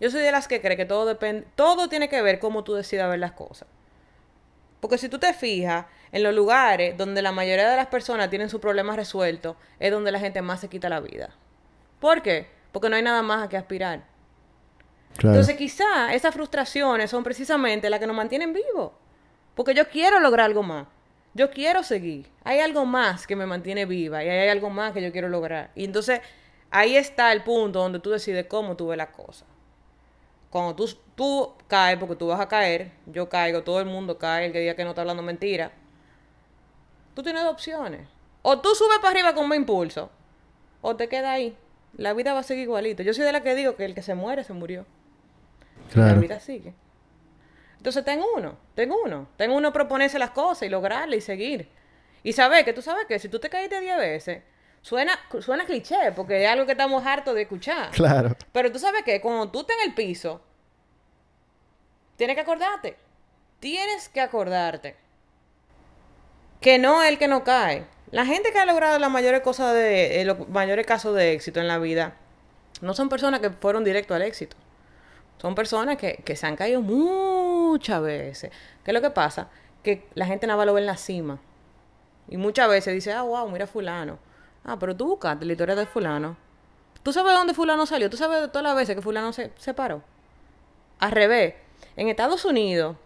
yo 0.00 0.10
soy 0.10 0.20
de 0.20 0.32
las 0.32 0.46
que 0.46 0.60
cree 0.60 0.76
que 0.76 0.84
todo 0.84 1.06
depende, 1.06 1.46
todo 1.54 1.88
tiene 1.88 2.08
que 2.08 2.20
ver 2.22 2.38
cómo 2.38 2.64
tú 2.64 2.74
decidas 2.74 3.08
ver 3.08 3.18
las 3.18 3.32
cosas. 3.32 3.66
Porque 4.80 4.98
si 4.98 5.08
tú 5.08 5.18
te 5.18 5.32
fijas, 5.32 5.86
en 6.12 6.22
los 6.22 6.34
lugares 6.34 6.96
donde 6.96 7.22
la 7.22 7.32
mayoría 7.32 7.68
de 7.68 7.76
las 7.76 7.88
personas 7.88 8.30
tienen 8.30 8.48
sus 8.48 8.60
problemas 8.60 8.96
resueltos, 8.96 9.56
es 9.78 9.90
donde 9.90 10.12
la 10.12 10.20
gente 10.20 10.42
más 10.42 10.60
se 10.60 10.68
quita 10.68 10.88
la 10.88 11.00
vida. 11.00 11.30
¿Por 12.00 12.22
qué? 12.22 12.48
Porque 12.72 12.88
no 12.88 12.96
hay 12.96 13.02
nada 13.02 13.22
más 13.22 13.44
a 13.44 13.48
que 13.48 13.56
aspirar. 13.56 14.04
Claro. 15.16 15.34
Entonces 15.34 15.56
quizá 15.56 16.14
esas 16.14 16.32
frustraciones 16.32 17.10
son 17.10 17.24
precisamente 17.24 17.90
las 17.90 18.00
que 18.00 18.06
nos 18.06 18.16
mantienen 18.16 18.52
vivos. 18.52 18.92
Porque 19.58 19.74
yo 19.74 19.88
quiero 19.88 20.20
lograr 20.20 20.46
algo 20.46 20.62
más. 20.62 20.86
Yo 21.34 21.50
quiero 21.50 21.82
seguir. 21.82 22.28
Hay 22.44 22.60
algo 22.60 22.84
más 22.86 23.26
que 23.26 23.34
me 23.34 23.44
mantiene 23.44 23.86
viva 23.86 24.22
y 24.22 24.28
hay 24.28 24.48
algo 24.50 24.70
más 24.70 24.92
que 24.92 25.02
yo 25.02 25.10
quiero 25.10 25.28
lograr. 25.28 25.72
Y 25.74 25.84
entonces 25.84 26.20
ahí 26.70 26.96
está 26.96 27.32
el 27.32 27.42
punto 27.42 27.80
donde 27.80 27.98
tú 27.98 28.10
decides 28.10 28.46
cómo 28.46 28.76
tú 28.76 28.86
ves 28.86 28.98
las 28.98 29.08
cosas. 29.08 29.48
Cuando 30.50 30.76
tú, 30.76 30.88
tú 31.16 31.54
caes, 31.66 31.98
porque 31.98 32.14
tú 32.14 32.28
vas 32.28 32.38
a 32.38 32.46
caer, 32.46 32.92
yo 33.06 33.28
caigo, 33.28 33.64
todo 33.64 33.80
el 33.80 33.86
mundo 33.86 34.16
cae, 34.16 34.46
el 34.46 34.52
que 34.52 34.60
diga 34.60 34.76
que 34.76 34.84
no 34.84 34.90
está 34.90 35.00
hablando 35.00 35.24
mentira. 35.24 35.72
Tú 37.14 37.24
tienes 37.24 37.42
dos 37.42 37.50
opciones. 37.52 38.06
O 38.42 38.60
tú 38.60 38.68
subes 38.76 38.98
para 38.98 39.10
arriba 39.10 39.34
con 39.34 39.48
más 39.48 39.58
impulso, 39.58 40.08
o 40.82 40.94
te 40.94 41.08
quedas 41.08 41.30
ahí. 41.30 41.56
La 41.96 42.12
vida 42.12 42.32
va 42.32 42.38
a 42.38 42.42
seguir 42.44 42.62
igualito. 42.62 43.02
Yo 43.02 43.12
soy 43.12 43.24
de 43.24 43.32
la 43.32 43.42
que 43.42 43.56
digo 43.56 43.74
que 43.74 43.84
el 43.84 43.94
que 43.96 44.02
se 44.02 44.14
muere, 44.14 44.44
se 44.44 44.52
murió. 44.52 44.86
La 45.88 46.04
Claro. 46.04 46.20
vida 46.20 46.38
sigue. 46.38 46.74
Entonces 47.78 48.04
ten 48.04 48.20
uno, 48.36 48.58
ten 48.74 48.92
uno. 48.92 49.28
Ten 49.36 49.50
uno 49.50 49.72
proponerse 49.72 50.18
las 50.18 50.30
cosas 50.30 50.64
y 50.64 50.68
lograrle 50.68 51.16
y 51.16 51.20
seguir. 51.20 51.68
Y 52.22 52.32
saber 52.32 52.64
que 52.64 52.72
tú 52.72 52.82
sabes 52.82 53.06
que 53.06 53.18
si 53.18 53.28
tú 53.28 53.38
te 53.38 53.48
caíste 53.48 53.80
10 53.80 53.96
veces, 53.96 54.42
suena, 54.82 55.18
suena 55.40 55.64
cliché, 55.64 56.12
porque 56.14 56.44
es 56.44 56.50
algo 56.50 56.66
que 56.66 56.72
estamos 56.72 57.04
hartos 57.06 57.34
de 57.34 57.42
escuchar. 57.42 57.90
Claro. 57.92 58.36
Pero 58.52 58.72
tú 58.72 58.78
sabes 58.78 59.02
que 59.04 59.20
cuando 59.20 59.50
tú 59.50 59.60
estás 59.60 59.76
en 59.82 59.90
el 59.90 59.94
piso, 59.94 60.40
tienes 62.16 62.34
que 62.34 62.42
acordarte. 62.42 62.96
Tienes 63.60 64.08
que 64.08 64.20
acordarte. 64.20 64.96
Que 66.60 66.78
no 66.78 67.02
el 67.02 67.18
que 67.18 67.28
no 67.28 67.44
cae. 67.44 67.86
La 68.10 68.26
gente 68.26 68.52
que 68.52 68.58
ha 68.58 68.66
logrado 68.66 68.98
las 68.98 69.10
mayores 69.10 69.42
cosas 69.42 69.74
de, 69.74 70.20
eh, 70.20 70.24
los 70.24 70.48
mayores 70.48 70.86
casos 70.86 71.14
de 71.14 71.32
éxito 71.32 71.60
en 71.60 71.68
la 71.68 71.78
vida, 71.78 72.16
no 72.80 72.94
son 72.94 73.08
personas 73.08 73.40
que 73.40 73.50
fueron 73.50 73.84
directo 73.84 74.14
al 74.14 74.22
éxito. 74.22 74.56
Son 75.40 75.54
personas 75.54 75.96
que, 75.96 76.16
que 76.24 76.36
se 76.36 76.46
han 76.46 76.56
caído 76.56 76.80
muchas 76.82 78.02
veces. 78.02 78.50
¿Qué 78.84 78.90
es 78.90 78.94
lo 78.94 79.00
que 79.00 79.10
pasa? 79.10 79.48
Que 79.82 80.06
la 80.14 80.26
gente 80.26 80.46
nada 80.46 80.56
más 80.56 80.66
lo 80.66 80.74
ve 80.74 80.80
en 80.80 80.86
la 80.86 80.96
cima. 80.96 81.38
Y 82.28 82.36
muchas 82.36 82.68
veces 82.68 82.92
dice, 82.94 83.12
ah, 83.12 83.22
wow, 83.22 83.48
mira 83.48 83.66
fulano. 83.66 84.18
Ah, 84.64 84.76
pero 84.78 84.94
tú 84.96 85.06
buscaste 85.06 85.44
la 85.44 85.52
historia 85.52 85.74
de 85.76 85.86
fulano. 85.86 86.36
¿Tú 87.02 87.12
sabes 87.12 87.32
de 87.32 87.38
dónde 87.38 87.54
fulano 87.54 87.86
salió? 87.86 88.10
¿Tú 88.10 88.16
sabes 88.16 88.40
de 88.42 88.48
todas 88.48 88.64
las 88.64 88.76
veces 88.76 88.96
que 88.96 89.02
fulano 89.02 89.32
se, 89.32 89.52
se 89.56 89.72
paró? 89.72 90.02
Al 90.98 91.12
revés, 91.12 91.54
en 91.96 92.08
Estados 92.08 92.44
Unidos, 92.44 92.96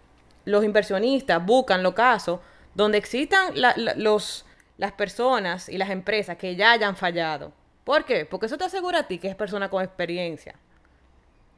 los 0.44 0.64
inversionistas 0.64 1.44
buscan 1.44 1.82
los 1.82 1.94
casos 1.94 2.40
donde 2.74 2.98
existan 2.98 3.52
la- 3.60 3.74
los, 3.96 4.46
las 4.78 4.92
personas 4.92 5.68
y 5.68 5.76
las 5.76 5.90
empresas 5.90 6.36
que 6.38 6.56
ya 6.56 6.72
hayan 6.72 6.96
fallado. 6.96 7.52
¿Por 7.84 8.04
qué? 8.04 8.24
Porque 8.24 8.46
eso 8.46 8.56
te 8.58 8.64
asegura 8.64 9.00
a 9.00 9.02
ti 9.06 9.18
que 9.18 9.28
es 9.28 9.36
persona 9.36 9.68
con 9.68 9.84
experiencia. 9.84 10.54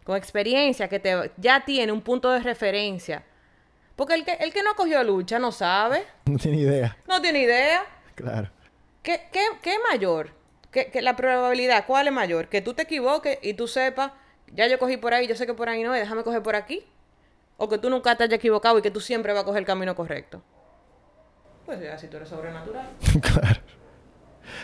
Con 0.04 0.16
experiencia, 0.16 0.88
que 0.88 0.98
te, 1.00 1.32
ya 1.38 1.64
tiene 1.64 1.90
un 1.92 2.02
punto 2.02 2.30
de 2.30 2.40
referencia. 2.40 3.24
Porque 3.96 4.14
el 4.14 4.24
que, 4.24 4.32
el 4.34 4.52
que 4.52 4.62
no 4.62 4.74
cogió 4.74 5.02
lucha 5.04 5.38
no 5.38 5.50
sabe, 5.52 6.04
No 6.26 6.38
tiene 6.38 6.58
idea. 6.58 6.96
no 7.08 7.20
tiene 7.22 7.40
idea. 7.40 7.82
Claro. 8.14 8.50
¿Qué, 9.02 9.22
qué, 9.32 9.44
qué 9.62 9.76
mayor? 9.90 10.30
¿Qué, 10.70 10.90
qué- 10.90 11.02
la 11.02 11.14
probabilidad, 11.16 11.86
¿cuál 11.86 12.06
es 12.08 12.12
mayor? 12.12 12.48
Que 12.48 12.60
tú 12.60 12.74
te 12.74 12.82
equivoques 12.82 13.38
y 13.42 13.54
tú 13.54 13.66
sepas, 13.68 14.12
ya 14.52 14.66
yo 14.66 14.78
cogí 14.78 14.96
por 14.96 15.14
ahí, 15.14 15.26
yo 15.26 15.36
sé 15.36 15.46
que 15.46 15.54
por 15.54 15.68
ahí 15.68 15.82
no 15.82 15.94
es, 15.94 16.00
déjame 16.02 16.22
coger 16.22 16.42
por 16.42 16.56
aquí. 16.56 16.84
O 17.56 17.68
que 17.68 17.78
tú 17.78 17.88
nunca 17.88 18.16
te 18.16 18.24
hayas 18.24 18.38
equivocado 18.38 18.78
y 18.78 18.82
que 18.82 18.90
tú 18.90 19.00
siempre 19.00 19.32
vas 19.32 19.42
a 19.42 19.44
coger 19.44 19.60
el 19.60 19.66
camino 19.66 19.94
correcto. 19.94 20.42
Pues 21.64 21.80
ya, 21.80 21.96
si 21.96 22.08
tú 22.08 22.16
eres 22.16 22.28
sobrenatural. 22.28 22.88
claro. 23.22 23.60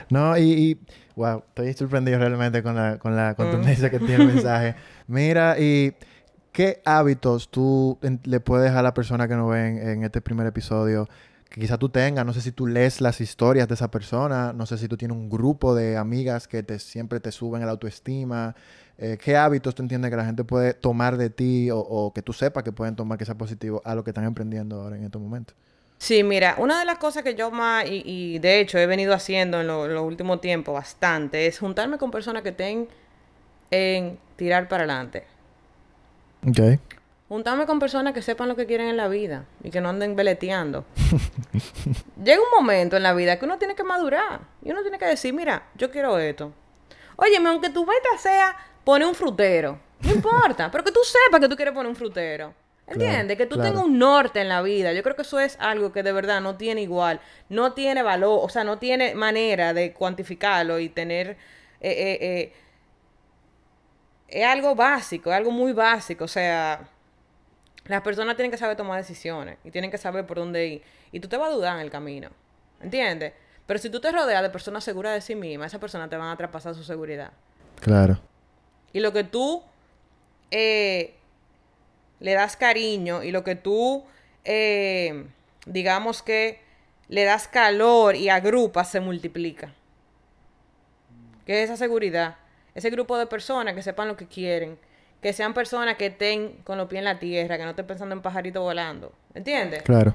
No, 0.08 0.37
y, 0.37 0.42
y, 0.42 0.80
wow, 1.16 1.44
estoy 1.49 1.72
sorprendido 1.75 2.18
realmente 2.18 2.62
con 2.62 2.75
la, 2.75 2.99
con 2.99 3.16
la 3.16 3.34
contundencia 3.34 3.90
que 3.90 3.99
tiene 3.99 4.25
el 4.25 4.26
mensaje. 4.34 4.75
Mira, 5.06 5.58
y 5.58 5.94
¿qué 6.52 6.80
hábitos 6.84 7.50
tú 7.50 7.99
le 8.25 8.40
puedes 8.40 8.64
dejar 8.64 8.80
a 8.80 8.82
la 8.82 8.94
persona 8.94 9.28
que 9.28 9.34
nos 9.34 9.50
ven 9.50 9.78
en 9.78 10.04
este 10.04 10.20
primer 10.20 10.46
episodio? 10.46 11.08
Que 11.49 11.60
quizá 11.60 11.78
tú 11.78 11.88
tengas, 11.88 12.25
no 12.25 12.32
sé 12.32 12.40
si 12.40 12.52
tú 12.52 12.66
lees 12.66 13.00
las 13.00 13.20
historias 13.20 13.66
de 13.66 13.75
esa 13.75 13.90
persona, 13.90 14.52
no 14.52 14.66
sé 14.66 14.78
si 14.78 14.87
tú 14.87 14.96
tienes 14.96 15.16
un 15.16 15.28
grupo 15.28 15.75
de 15.75 15.96
amigas 15.96 16.46
que 16.46 16.62
te, 16.62 16.78
siempre 16.78 17.18
te 17.18 17.32
suben 17.32 17.64
la 17.64 17.72
autoestima. 17.72 18.54
Eh, 18.99 19.18
¿Qué 19.20 19.37
hábitos 19.37 19.75
tú 19.75 19.82
entiendes 19.82 20.10
que 20.10 20.16
la 20.16 20.26
gente 20.26 20.44
puede 20.44 20.75
tomar 20.75 21.16
de 21.16 21.30
ti 21.30 21.70
o, 21.70 21.78
o 21.78 22.12
que 22.12 22.22
tú 22.22 22.32
sepas 22.32 22.62
que 22.62 22.70
pueden 22.70 22.94
tomar 22.94 23.18
que 23.18 23.25
sea 23.25 23.37
positivo 23.37 23.82
a 23.84 23.94
lo 23.94 24.04
que 24.04 24.10
están 24.10 24.25
emprendiendo 24.25 24.80
ahora 24.80 24.96
en 24.96 25.04
estos 25.04 25.20
momentos? 25.20 25.56
Sí, 26.02 26.25
mira, 26.25 26.54
una 26.57 26.78
de 26.78 26.87
las 26.87 26.97
cosas 26.97 27.23
que 27.23 27.35
yo 27.35 27.50
más, 27.50 27.85
y, 27.85 28.02
y 28.07 28.38
de 28.38 28.59
hecho 28.61 28.78
he 28.78 28.87
venido 28.87 29.12
haciendo 29.12 29.61
en 29.61 29.66
lo- 29.66 29.87
los 29.87 30.02
últimos 30.02 30.40
tiempos 30.40 30.73
bastante, 30.75 31.47
es 31.47 31.59
juntarme 31.59 31.99
con 31.99 32.11
personas 32.11 32.42
que 32.42 32.49
estén 32.49 32.88
en 33.71 34.19
tirar 34.37 34.66
para 34.66 34.85
adelante. 34.85 35.25
Ok. 36.49 36.80
Juntarme 37.28 37.66
con 37.66 37.78
personas 37.78 38.14
que 38.14 38.23
sepan 38.23 38.49
lo 38.49 38.57
que 38.57 38.64
quieren 38.66 38.88
en 38.88 38.97
la 38.97 39.09
vida 39.09 39.45
y 39.62 39.71
que 39.71 39.83
no 39.83 39.90
anden 39.90 40.16
veleteando. 40.16 40.87
Llega 42.25 42.40
un 42.40 42.50
momento 42.59 42.97
en 42.97 43.02
la 43.02 43.12
vida 43.12 43.38
que 43.38 43.45
uno 43.45 43.59
tiene 43.59 43.75
que 43.75 43.85
madurar 43.85 44.40
y 44.64 44.71
uno 44.71 44.80
tiene 44.83 44.99
que 44.99 45.04
decir, 45.07 45.35
mira, 45.35 45.64
yo 45.75 45.90
quiero 45.90 46.19
esto. 46.19 46.52
Óyeme, 47.16 47.50
aunque 47.50 47.69
tu 47.69 47.85
meta 47.85 48.09
sea 48.19 48.57
poner 48.85 49.07
un 49.07 49.14
frutero, 49.14 49.78
no 50.00 50.12
importa, 50.14 50.71
pero 50.71 50.83
que 50.83 50.92
tú 50.92 51.00
sepas 51.04 51.40
que 51.40 51.49
tú 51.49 51.57
quieres 51.57 51.75
poner 51.75 51.90
un 51.90 51.97
frutero. 51.97 52.54
¿Entiendes? 52.90 53.38
que 53.38 53.47
tú 53.47 53.54
claro. 53.54 53.70
tengas 53.70 53.85
un 53.87 53.99
norte 53.99 54.40
en 54.40 54.49
la 54.49 54.62
vida. 54.62 54.92
Yo 54.92 55.02
creo 55.02 55.14
que 55.16 55.23
eso 55.23 55.38
es 55.38 55.56
algo 55.61 55.92
que 55.92 56.02
de 56.02 56.12
verdad 56.12 56.40
no 56.40 56.56
tiene 56.56 56.82
igual, 56.82 57.20
no 57.49 57.73
tiene 57.73 58.02
valor, 58.02 58.40
o 58.42 58.49
sea, 58.49 58.64
no 58.64 58.78
tiene 58.78 59.14
manera 59.14 59.73
de 59.73 59.92
cuantificarlo 59.92 60.78
y 60.78 60.88
tener... 60.88 61.37
eh, 61.80 61.90
eh, 61.90 62.18
eh, 62.20 62.52
es 64.30 64.47
algo 64.47 64.75
básico, 64.75 65.30
es 65.30 65.37
algo 65.37 65.50
muy 65.50 65.73
básico. 65.73 66.25
O 66.25 66.28
sea, 66.28 66.88
las 67.87 68.02
personas 68.02 68.37
tienen 68.37 68.50
que 68.50 68.59
saber 68.59 68.76
tomar 68.76 68.99
decisiones 68.99 69.59
y 69.64 69.70
tienen 69.70 69.90
que 69.90 69.99
saber 69.99 70.26
por 70.26 70.38
dónde 70.38 70.66
ir. 70.66 70.82
Y 71.12 71.20
tú 71.20 71.28
te 71.28 71.37
vas 71.37 71.50
a 71.50 71.52
dudar 71.52 71.76
en 71.76 71.82
el 71.82 71.90
camino. 71.90 72.30
¿Entiendes? 72.80 73.32
Pero 73.66 73.78
si 73.78 73.90
tú 73.90 74.00
te 74.00 74.11
rodeas 74.11 74.42
de 74.42 74.50
personas 74.50 74.85
seguras 74.85 75.14
de 75.14 75.20
sí 75.20 75.35
mismas, 75.35 75.68
esas 75.68 75.80
personas 75.80 76.09
te 76.09 76.16
van 76.16 76.28
a 76.28 76.37
traspasar 76.37 76.75
su 76.75 76.82
seguridad. 76.82 77.32
Claro. 77.80 78.18
Y 78.92 79.00
lo 79.00 79.12
que 79.12 79.25
tú 79.25 79.62
eh, 80.50 81.14
le 82.20 82.32
das 82.34 82.56
cariño 82.56 83.22
y 83.22 83.32
lo 83.32 83.42
que 83.42 83.56
tú, 83.56 84.04
eh, 84.44 85.26
digamos 85.66 86.22
que 86.22 86.60
le 87.08 87.24
das 87.24 87.48
calor 87.48 88.14
y 88.14 88.28
agrupas, 88.28 88.90
se 88.90 89.00
multiplica. 89.00 89.74
Que 91.44 91.62
es 91.62 91.70
esa 91.70 91.76
seguridad. 91.76 92.36
Ese 92.74 92.90
grupo 92.90 93.18
de 93.18 93.26
personas 93.26 93.74
que 93.74 93.82
sepan 93.82 94.06
lo 94.06 94.16
que 94.16 94.26
quieren. 94.26 94.78
Que 95.20 95.32
sean 95.32 95.52
personas 95.52 95.96
que 95.96 96.06
estén 96.06 96.58
con 96.62 96.78
los 96.78 96.88
pies 96.88 97.00
en 97.00 97.04
la 97.04 97.18
tierra, 97.18 97.58
que 97.58 97.64
no 97.64 97.70
estén 97.70 97.86
pensando 97.86 98.14
en 98.14 98.22
pajaritos 98.22 98.62
volando. 98.62 99.12
¿Entiendes? 99.34 99.82
Claro. 99.82 100.14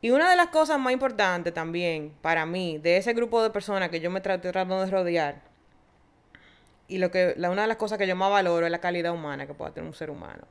Y 0.00 0.10
una 0.10 0.28
de 0.28 0.36
las 0.36 0.48
cosas 0.48 0.80
más 0.80 0.92
importantes 0.92 1.54
también 1.54 2.12
para 2.22 2.44
mí, 2.44 2.78
de 2.78 2.96
ese 2.96 3.12
grupo 3.12 3.40
de 3.40 3.50
personas 3.50 3.88
que 3.88 4.00
yo 4.00 4.10
me 4.10 4.18
estoy 4.18 4.38
tratando 4.38 4.80
de 4.84 4.90
rodear, 4.90 5.42
y 6.88 6.98
lo 6.98 7.12
que, 7.12 7.34
la, 7.36 7.50
una 7.50 7.62
de 7.62 7.68
las 7.68 7.76
cosas 7.76 7.98
que 7.98 8.06
yo 8.06 8.16
más 8.16 8.28
valoro 8.28 8.66
es 8.66 8.72
la 8.72 8.80
calidad 8.80 9.12
humana 9.12 9.46
que 9.46 9.54
pueda 9.54 9.70
tener 9.70 9.86
un 9.86 9.94
ser 9.94 10.10
humano. 10.10 10.42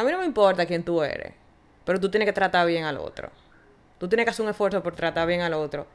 A 0.00 0.02
mí 0.02 0.10
no 0.10 0.16
me 0.16 0.24
importa 0.24 0.64
quién 0.64 0.82
tú 0.82 1.02
eres, 1.02 1.34
pero 1.84 2.00
tú 2.00 2.10
tienes 2.10 2.24
que 2.24 2.32
tratar 2.32 2.66
bien 2.66 2.84
al 2.84 2.96
otro. 2.96 3.28
Tú 3.98 4.08
tienes 4.08 4.24
que 4.24 4.30
hacer 4.30 4.42
un 4.42 4.48
esfuerzo 4.48 4.82
por 4.82 4.94
tratar 4.94 5.28
bien 5.28 5.42
al 5.42 5.52
otro. 5.52 5.86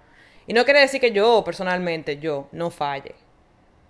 Y 0.46 0.54
no 0.54 0.64
quiere 0.64 0.82
decir 0.82 1.02
que 1.02 1.12
yo, 1.12 1.44
personalmente, 1.44 2.20
yo, 2.20 2.48
no 2.52 2.70
falle. 2.70 3.16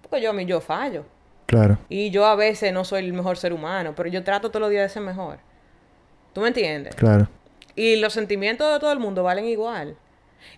Porque 0.02 0.22
yo 0.22 0.30
a 0.30 0.34
mí 0.34 0.46
yo 0.46 0.62
fallo. 0.62 1.04
Claro. 1.48 1.80
Y 1.90 2.12
yo 2.12 2.26
a 2.26 2.36
veces 2.38 2.72
no 2.72 2.86
soy 2.86 3.04
el 3.04 3.12
mejor 3.12 3.36
ser 3.36 3.52
humano, 3.52 3.92
pero 3.94 4.08
yo 4.08 4.24
trato 4.24 4.52
todos 4.52 4.62
los 4.62 4.70
días 4.70 4.84
de 4.84 4.90
ser 4.94 5.04
mejor. 5.04 5.40
¿Tú 6.32 6.40
me 6.40 6.48
entiendes? 6.48 6.96
Claro. 6.96 7.28
Y 7.76 7.98
los 7.98 8.14
sentimientos 8.14 8.72
de 8.72 8.80
todo 8.80 8.94
el 8.94 9.00
mundo 9.00 9.22
valen 9.22 9.44
igual. 9.44 9.98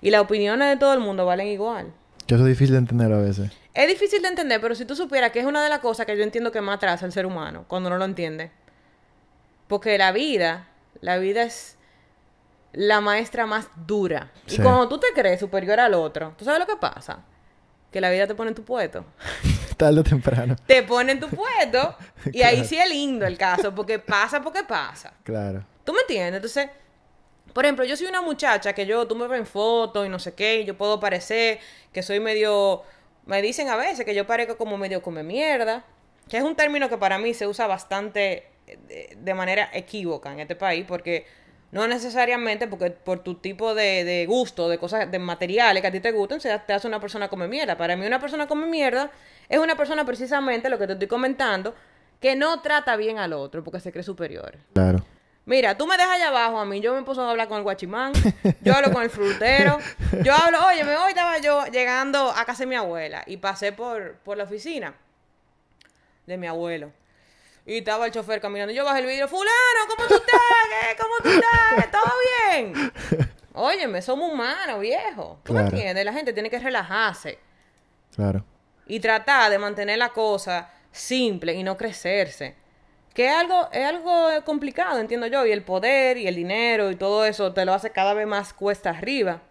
Y 0.02 0.12
las 0.12 0.22
opiniones 0.22 0.70
de 0.70 0.78
todo 0.78 0.94
el 0.94 1.00
mundo 1.00 1.26
valen 1.26 1.48
igual. 1.48 1.92
Que 2.28 2.36
eso 2.36 2.44
es 2.44 2.50
difícil 2.50 2.74
de 2.74 2.78
entender 2.78 3.12
a 3.12 3.18
veces. 3.18 3.52
Es 3.74 3.88
difícil 3.88 4.22
de 4.22 4.28
entender, 4.28 4.62
pero 4.62 4.76
si 4.76 4.86
tú 4.86 4.96
supieras 4.96 5.32
que 5.32 5.40
es 5.40 5.48
una 5.48 5.64
de 5.64 5.70
las 5.70 5.80
cosas 5.80 6.06
que 6.06 6.16
yo 6.16 6.22
entiendo 6.22 6.52
que 6.52 6.62
más 6.62 6.76
atrasa 6.76 7.08
al 7.08 7.12
ser 7.12 7.26
humano, 7.26 7.66
cuando 7.68 7.90
no 7.90 7.98
lo 7.98 8.06
entiende. 8.06 8.52
Porque 9.68 9.98
la 9.98 10.12
vida, 10.12 10.68
la 11.02 11.18
vida 11.18 11.44
es 11.44 11.78
la 12.74 13.02
maestra 13.02 13.46
más 13.46 13.68
dura. 13.88 14.32
Y 14.48 14.58
cuando 14.58 14.88
tú 14.88 15.00
te 15.00 15.08
crees 15.14 15.40
superior 15.40 15.80
al 15.80 15.94
otro, 15.94 16.34
¿tú 16.38 16.46
sabes 16.46 16.60
lo 16.60 16.68
que 16.68 16.76
pasa? 16.76 17.24
Que 17.92 18.02
la 18.02 18.10
vida 18.10 18.28
te 18.28 18.36
pone 18.36 18.50
en 18.50 18.56
tu 18.56 18.64
puesto. 18.64 19.06
Tarde 19.78 20.00
o 20.00 20.04
temprano. 20.04 20.56
Te 20.66 20.84
pone 20.84 21.14
en 21.14 21.20
tu 21.20 21.28
puesto 21.30 21.96
y 22.32 22.42
ahí 22.42 22.66
sí 22.66 22.78
es 22.78 22.90
lindo 22.90 23.26
el 23.26 23.38
caso, 23.38 23.74
porque 23.74 24.00
pasa 24.00 24.42
porque 24.42 24.64
pasa. 24.64 25.14
Claro. 25.24 25.64
¿Tú 25.84 25.94
me 25.94 26.02
entiendes? 26.02 26.36
Entonces, 26.36 26.70
por 27.54 27.66
ejemplo, 27.66 27.86
yo 27.86 27.98
soy 27.98 28.08
una 28.08 28.22
muchacha 28.22 28.74
que 28.74 28.86
yo, 28.86 29.08
tú 29.08 29.16
me 29.16 29.28
ves 29.28 29.40
en 29.40 29.46
fotos 29.46 30.06
y 30.06 30.10
no 30.10 30.20
sé 30.20 30.34
qué, 30.34 30.62
y 30.62 30.66
yo 30.66 30.78
puedo 30.78 31.00
parecer 31.00 31.60
que 31.92 32.04
soy 32.04 32.20
medio, 32.20 32.84
me 33.26 33.42
dicen 33.42 33.70
a 33.70 33.76
veces 33.76 34.06
que 34.06 34.14
yo 34.14 34.28
parezco 34.28 34.58
como 34.58 34.78
medio 34.78 35.02
come 35.02 35.24
mierda, 35.24 35.84
que 36.30 36.38
es 36.38 36.44
un 36.44 36.56
término 36.56 36.90
que 36.90 36.98
para 36.98 37.18
mí 37.18 37.34
se 37.34 37.48
usa 37.48 37.66
bastante 37.66 38.48
de, 38.68 39.34
manera 39.34 39.70
equívoca 39.74 40.32
en 40.32 40.40
este 40.40 40.56
país, 40.56 40.86
porque 40.88 41.26
no 41.72 41.88
necesariamente 41.88 42.68
porque 42.68 42.92
por 42.92 43.20
tu 43.20 43.36
tipo 43.36 43.76
de, 43.76 44.04
de 44.04 44.26
gusto, 44.26 44.70
de 44.70 44.78
cosas, 44.78 45.10
de 45.10 45.20
materiales 45.20 45.82
que 45.82 45.88
a 45.88 45.92
ti 45.92 46.00
te 46.00 46.12
gusten, 46.12 46.40
se 46.40 46.58
te 46.60 46.74
hace 46.74 46.88
una 46.88 47.00
persona 47.00 47.28
come 47.28 47.48
mierda. 47.48 47.78
Para 47.78 47.96
mí 47.96 48.06
una 48.06 48.20
persona 48.20 48.48
come 48.48 48.68
mierda 48.68 49.12
es 49.50 49.60
una 49.60 49.76
persona 49.76 50.06
precisamente, 50.06 50.70
lo 50.70 50.78
que 50.78 50.88
te 50.88 50.94
estoy 50.94 51.08
comentando, 51.08 51.74
que 52.20 52.36
no 52.36 52.62
trata 52.62 52.96
bien 52.96 53.18
al 53.18 53.34
otro 53.34 53.64
porque 53.64 53.80
se 53.80 53.92
cree 53.92 54.04
superior. 54.04 54.58
Claro. 54.74 55.04
Mira, 55.46 55.78
tú 55.78 55.88
me 55.88 55.96
dejas 55.96 56.16
allá 56.16 56.28
abajo 56.28 56.60
a 56.60 56.66
mí, 56.66 56.82
yo 56.82 56.94
me 56.94 57.04
puse 57.04 57.22
a 57.22 57.30
hablar 57.30 57.48
con 57.48 57.58
el 57.58 57.64
guachimán, 57.64 58.12
yo 58.62 58.76
hablo 58.76 58.92
con 58.92 59.02
el 59.02 59.10
frutero, 59.10 59.78
yo 60.22 60.34
hablo, 60.34 60.60
oye, 60.68 60.84
hoy 60.84 61.10
estaba 61.10 61.38
yo 61.38 61.66
llegando 61.68 62.32
a 62.32 62.44
casa 62.44 62.64
de 62.64 62.68
mi 62.68 62.76
abuela 62.76 63.24
y 63.26 63.38
pasé 63.38 63.72
por, 63.72 64.16
por 64.26 64.36
la 64.36 64.44
oficina 64.44 64.94
de 66.26 66.38
mi 66.38 66.48
abuelo. 66.48 66.92
Y 67.68 67.80
estaba 67.80 68.06
el 68.06 68.12
chofer 68.14 68.40
caminando, 68.42 68.74
yo 68.74 68.84
bajé 68.86 69.00
el 69.02 69.06
vidrio, 69.06 69.28
fulano, 69.28 69.52
¿cómo 69.90 70.08
tú 70.08 70.16
estás? 70.16 70.42
¿Qué? 70.70 70.98
¿Cómo 71.00 71.16
tú 71.22 71.30
estás? 71.30 71.92
¿Todo 71.92 72.14
bien? 72.50 72.92
Óyeme, 73.54 74.02
somos 74.02 74.32
humanos, 74.32 74.80
viejo. 74.80 75.40
¿Tú 75.44 75.52
me 75.54 75.60
Claro. 75.60 75.76
entiendes? 75.76 76.06
La 76.06 76.14
gente 76.14 76.32
tiene 76.32 76.50
que 76.50 76.60
relajarse 76.60 77.38
Claro. 78.16 78.46
y 78.86 79.00
tratar 79.02 79.52
de 79.52 79.60
mantener 79.60 79.98
la 79.98 80.10
cosa 80.10 80.70
simple 80.92 81.54
y 81.56 81.64
no 81.64 81.76
crecerse. 81.76 82.56
Que 83.14 83.28
es 83.28 83.36
algo, 83.36 83.68
es 83.74 83.86
algo 83.86 84.30
complicado, 84.46 85.00
entiendo 85.00 85.28
yo, 85.28 85.46
y 85.46 85.52
el 85.52 85.64
poder 85.64 86.18
y 86.18 86.28
el 86.28 86.36
dinero 86.36 86.90
y 86.90 86.96
todo 86.96 87.26
eso 87.26 87.52
te 87.54 87.66
lo 87.66 87.74
hace 87.74 87.92
cada 87.92 88.14
vez 88.14 88.28
más 88.28 88.54
cuesta 88.54 88.92
arriba 88.92 89.42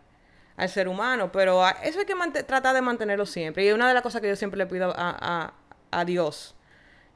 al 0.56 0.70
ser 0.70 0.88
humano, 0.88 1.30
pero 1.32 1.62
eso 1.82 1.98
hay 1.98 2.06
que 2.06 2.42
tratar 2.44 2.74
de 2.74 2.80
mantenerlo 2.80 3.26
siempre. 3.26 3.62
Y 3.64 3.68
es 3.68 3.74
una 3.74 3.88
de 3.88 3.92
las 3.94 4.02
cosas 4.02 4.22
que 4.22 4.28
yo 4.28 4.36
siempre 4.36 4.56
le 4.56 4.66
pido 4.66 4.90
a, 4.96 5.16
a- 5.20 5.52
a 5.90 6.04
Dios. 6.06 6.54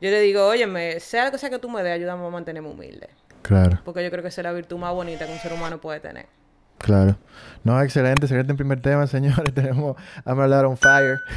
Yo 0.01 0.11
le 0.11 0.21
digo, 0.21 0.47
óyeme, 0.47 0.99
sea 1.01 1.27
lo 1.27 1.31
que 1.31 1.39
sea 1.39 1.51
que 1.51 1.59
tú 1.59 1.69
me 1.69 1.83
dé, 1.83 1.93
ayúdame 1.93 2.27
a 2.27 2.31
mantenerme 2.31 2.71
humilde. 2.71 3.11
Claro. 3.43 3.81
Porque 3.85 4.03
yo 4.03 4.11
creo 4.11 4.23
que 4.23 4.29
esa 4.29 4.41
es 4.41 4.45
la 4.45 4.53
virtud 4.53 4.79
más 4.79 4.93
bonita 4.93 5.27
que 5.27 5.33
un 5.33 5.39
ser 5.39 5.53
humano 5.53 5.81
puede 5.81 6.01
tener. 6.01 6.27
Claro. 6.81 7.17
No, 7.63 7.81
excelente, 7.83 8.25
excelente 8.25 8.55
primer 8.55 8.81
tema, 8.81 9.07
señores. 9.07 9.53
Tenemos 9.55 9.97
I'm 10.25 10.41
a 10.41 10.47
lot 10.47 10.65
on 10.65 10.77
fire. 10.77 11.21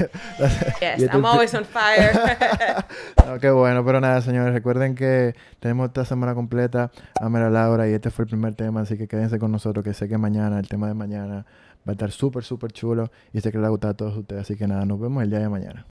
Yes, 0.79 1.01
este 1.01 1.17
I'm 1.17 1.25
always 1.25 1.53
on 1.53 1.65
fire. 1.65 2.11
No, 3.25 3.39
qué 3.39 3.49
bueno, 3.51 3.83
pero 3.85 3.99
nada, 3.99 4.21
señores, 4.21 4.53
recuerden 4.53 4.95
que 4.95 5.35
tenemos 5.59 5.87
esta 5.87 6.05
semana 6.05 6.33
completa 6.33 6.91
a 7.19 7.29
Mera 7.29 7.49
Laura 7.49 7.87
y 7.87 7.93
este 7.93 8.09
fue 8.09 8.23
el 8.23 8.29
primer 8.29 8.55
tema, 8.55 8.81
así 8.81 8.97
que 8.97 9.07
quédense 9.07 9.39
con 9.39 9.51
nosotros, 9.51 9.83
que 9.83 9.93
sé 9.93 10.07
que 10.07 10.17
mañana, 10.17 10.59
el 10.59 10.67
tema 10.67 10.87
de 10.87 10.93
mañana, 10.93 11.45
va 11.87 11.89
a 11.89 11.91
estar 11.91 12.11
súper, 12.11 12.43
súper 12.43 12.71
chulo 12.71 13.11
y 13.31 13.39
sé 13.41 13.51
que 13.51 13.57
le 13.57 13.63
va 13.63 13.67
a 13.67 13.71
gustar 13.71 13.91
a 13.91 13.93
todos 13.93 14.17
ustedes, 14.17 14.41
así 14.41 14.55
que 14.55 14.67
nada, 14.67 14.85
nos 14.85 14.99
vemos 14.99 15.23
el 15.23 15.29
día 15.29 15.39
de 15.39 15.49
mañana. 15.49 15.81